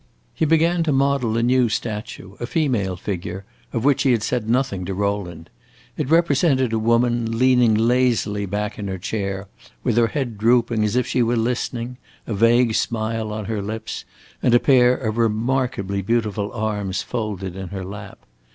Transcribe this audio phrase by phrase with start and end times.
[0.33, 4.49] He began to model a new statue a female figure, of which he had said
[4.49, 5.51] nothing to Rowland.
[5.95, 9.47] It represented a woman, leaning lazily back in her chair,
[9.83, 14.03] with her head drooping as if she were listening, a vague smile on her lips,
[14.41, 18.25] and a pair of remarkably beautiful arms folded in her lap.